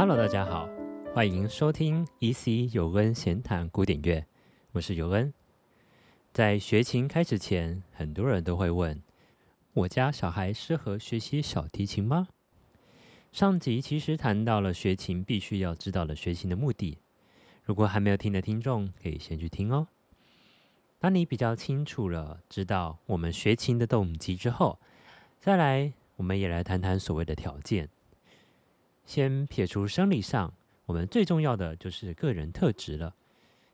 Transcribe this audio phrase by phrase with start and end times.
[0.00, 0.66] Hello，大家好，
[1.12, 4.24] 欢迎收听 EC 有恩闲谈古典乐，
[4.72, 5.30] 我是尤恩。
[6.32, 9.02] 在学琴开始前，很多人都会问：
[9.74, 12.28] 我家小孩适合学习小提琴吗？
[13.30, 16.96] 上集其实谈到了学琴必须要知道的学琴的目的，
[17.62, 19.86] 如果还没有听的听众，可以先去听哦。
[20.98, 24.78] 当你比较清楚了，知道我们学琴的动机之后，
[25.38, 27.90] 再来，我们也来谈谈所谓的条件。
[29.04, 30.52] 先撇除生理上，
[30.86, 33.14] 我们最重要的就是个人特质了。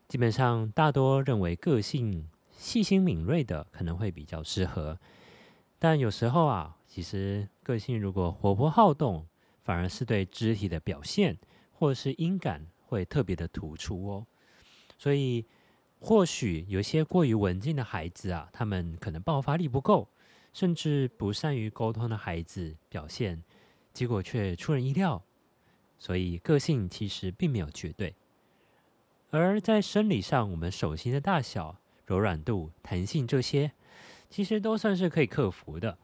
[0.09, 4.99] 基本上，大多认为个性细心敏锐的可能会比较适合，
[5.79, 9.27] 但有时候啊，其实个性如果活泼好动，
[9.63, 11.37] 反而是对肢体的表现
[11.73, 14.27] 或是音感会特别的突出哦。
[14.99, 15.45] 所以。
[15.99, 20.07] 或许有些过于文静的孩子啊，他们可能爆发力不够，
[20.53, 23.43] 甚至不善于沟通的孩子表现，
[23.97, 25.23] 结果却出人意料。
[25.99, 28.15] 所以个性其实并没有绝对。
[29.31, 33.73] 而在生理上，我们手心的大小、柔软度、弹性这些，
[34.29, 35.97] 其实都算是可以克服的。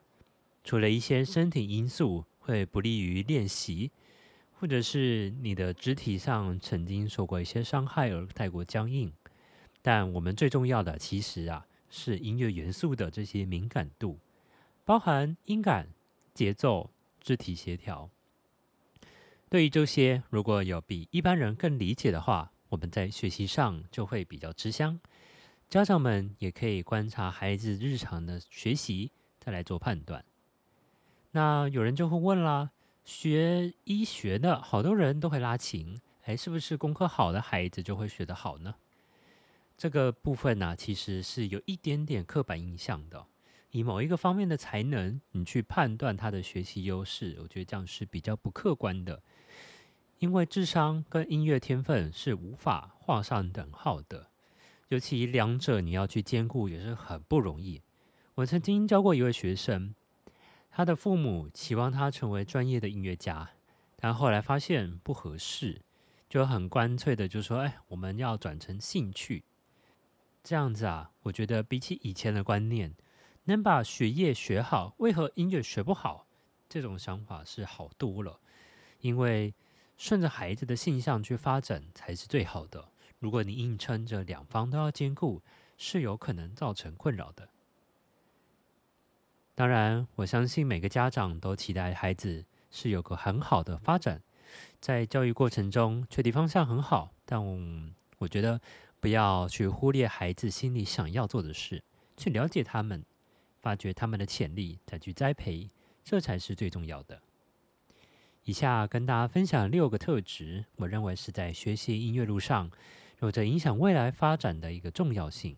[0.65, 3.91] 除了一些身体因素会不利于练习，
[4.59, 9.12] 或者是你的肢体上曾经受过一些伤害而太过僵硬。
[9.83, 14.19] 但我们最重要的，其实啊，是音乐元素的这些敏感度，
[14.87, 15.89] 包含音感、
[16.33, 16.91] 节奏、
[17.23, 18.11] 肢体协调。
[19.48, 24.98] 对于这些，如果有比一般人更理解的话，我们在学习上就会比较吃香。
[25.69, 30.25] 家长们也可以观察孩子日常的学习，再来做判断。
[31.31, 32.70] 那有人就会问啦：
[33.05, 38.75] 学医学的好多人都会拉琴，哎，是不是功课好的孩子就会学得好呢？
[39.78, 43.27] 这个部分呢，其实是有一点点刻板印象的。
[43.73, 49.23] 以某一个方面的才能，你去判断他的学习优势，我觉得这样是比较不客观的。
[50.19, 54.28] 因为智商跟音乐天分是无法画上等号的，
[54.88, 57.83] 尤其两者你要去兼顾也是很不容易。
[58.34, 59.94] 我曾经教过一位学生，
[60.71, 63.50] 他的父母期望他成为专业的音乐家，
[63.97, 65.81] 但后来发现不合适，
[66.28, 69.44] 就很干脆的就说：“哎，我们要转成兴趣。”
[70.44, 72.94] 这样子啊，我觉得比起以前的观念，
[73.44, 76.26] 能把学业学好，为何音乐学不好？
[76.69, 78.38] 这种想法是好多了。
[79.00, 79.53] 因为
[79.97, 82.88] 顺着孩子的性向去发展才是最好的。
[83.19, 85.42] 如果你硬撑着两方都要兼顾，
[85.76, 87.48] 是有可能造成困扰的。
[89.54, 94.22] 当然，我相信每个家长都期待孩子是有个很好的发展，
[94.80, 97.44] 在教育过程中确定方向很好，但
[98.19, 98.60] 我觉得。
[99.03, 101.82] 不要去忽略孩子心里想要做的事，
[102.16, 103.04] 去了解他们，
[103.62, 105.71] 发掘他们的潜力，再去栽培，
[106.05, 107.23] 这才是最重要的。
[108.45, 112.71] 以下跟大家分享六个特质，我认为是在学习音乐路上
[113.21, 115.56] 有着影响未来发展的一个重要性。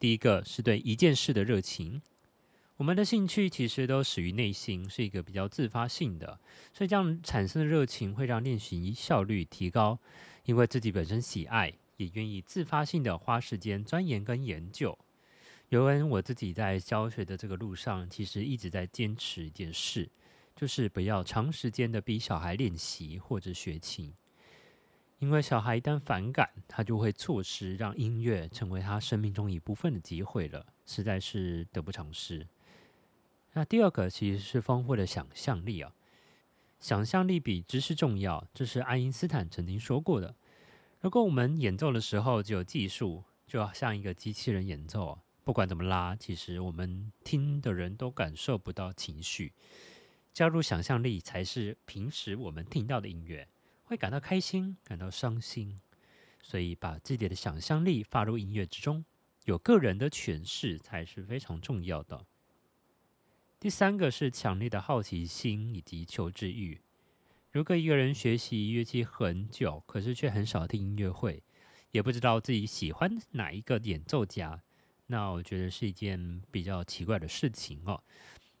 [0.00, 2.00] 第一个是对一件事的热情。
[2.78, 6.40] 我们的兴趣其实都始于内心，是一个比较自发性的，
[6.72, 9.98] 所以这样产生的热情会让练习效率提高，
[10.46, 11.74] 因为自己本身喜爱。
[11.98, 14.98] 也愿意自发性的花时间钻研跟研究。
[15.72, 20.06] 尤恩，我自己在教学的这个路上，其实一直在坚持一件事，
[20.54, 24.12] 就是不要长时间的逼小孩练习或者学琴，
[25.18, 32.46] 因为小孩一旦反感，他就会错失让音乐成为他生命中一部分的机会了，实在是得不偿失。
[33.54, 35.94] 那第二个其实是丰富的想象力啊，
[36.80, 40.34] 想象力比知识重要，这是爱因斯坦曾经说过的。
[41.00, 49.52] 如果我们演奏的时候只有技术，就要像一个机器人演奏啊，不管怎么拉，其实我们听的人都感受不到情绪。
[50.32, 53.48] 加入想象力，才是平时我们听到的音乐
[53.82, 55.80] 会感到开心，感到伤心。
[56.42, 59.04] 所以，把自己的想象力放入音乐之中，
[59.44, 62.24] 有个人的诠释，才是非常重要的。
[63.60, 66.80] 第三个是强烈的好奇心以及求知欲。
[67.50, 71.42] 如果一个人学习乐器很久，可是却很少听音乐会，
[71.90, 74.62] 也不知道自己喜欢哪一个演奏家，
[75.12, 78.02] 那我觉得是一件比较奇怪的事情哦。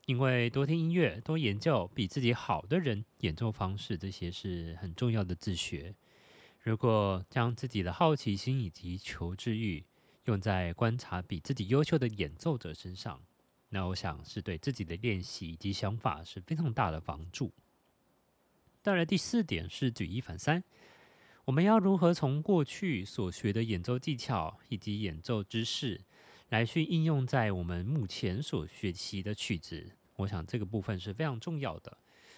[0.04, 5.94] 因为多听音乐、多研究比自己好的人演奏方式，这些是很重要的自学。
[6.60, 9.82] 如果将自己的好奇心以及求知欲
[10.26, 13.18] 用在观察比自己优秀的演奏者身上，
[13.70, 17.50] 那我想是对自己的练习以及想法是非常大的帮助。
[18.82, 20.62] 当然，第四点是举一反三。
[21.46, 26.00] 我们要如何从过去所学的演奏技巧以及演奏知识，
[26.52, 29.90] 来去应用在我们目前所学习的曲子？
[30.16, 31.96] 我想这个部分是非常重要的。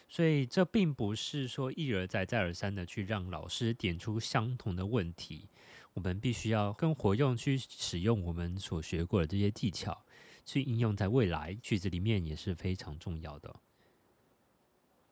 [0.08, 5.48] 所以这并不是说一而再、再而三的去让老师点出相同的问题，
[5.94, 10.04] 我们必须要更活用去使用我们所学过的这些技巧，
[10.44, 13.56] 去应用在未来曲子里面也是非常重要的。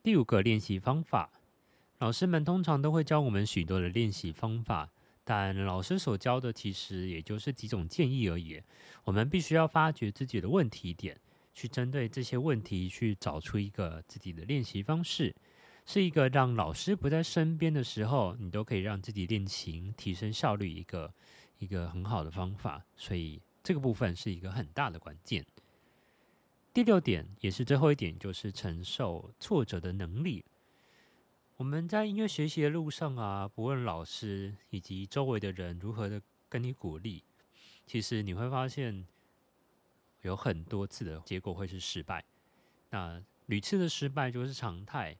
[0.04, 1.28] 第五个练习方法，
[1.98, 4.92] 老师们通常都会教我们许多的练习方法。
[5.24, 8.60] 但老师所教的其实也就是几种建议而已。
[9.04, 11.18] 我们必须要发掘自己的问题点，
[11.54, 15.34] 去针对这些问题去找出一个自己的练习方式，
[15.86, 21.12] 是一个让老师不在身边的时候，你都可以让自己练琴提升效率一个
[21.58, 22.84] 一个很好的方法。
[22.96, 25.44] 所以这个部分是一个很大的关键。
[26.74, 30.44] 第六点也是最后一点，就是承受挫折的能力。
[31.58, 37.22] 我们在音乐学习的路上啊，不论老师以及周围的人如何的跟你鼓励，
[37.86, 39.06] 其实你会发现
[40.22, 42.24] 有很多次的结果会是失败。
[42.90, 45.16] 那屡次的失败就是常态，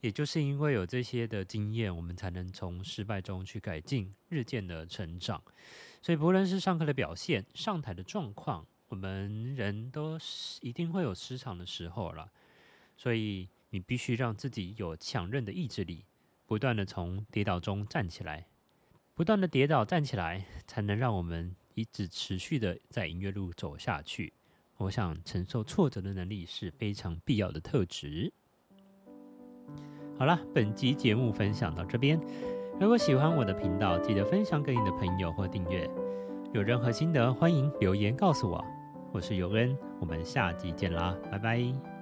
[0.00, 5.42] 也就是因为有这些的经验，我们才能从失败中去改进，日渐的成长。
[6.02, 10.18] 所以，不论是上课的表现、上台的状况，我们人都
[10.60, 12.30] 一定会有失常的时候了。
[12.98, 13.48] 所以。
[13.76, 16.06] 你必须让自己有强韧的意志力，
[16.46, 18.46] 不断的从跌倒中站起来，
[19.14, 24.32] 不断的跌倒站起来，才能让我们一直持续的在音乐路走下去。
[24.78, 28.32] 我想承受挫折的能力是非常必要的特质。
[30.18, 32.18] 好了，本集节目分享到这边。
[32.80, 35.86] 如果喜欢我的频道，记得分享给你的朋友或订阅。
[36.54, 38.64] 有任何心得，欢迎留言告诉我。
[39.12, 41.95] 我是尤恩，我们下集见啦，拜拜。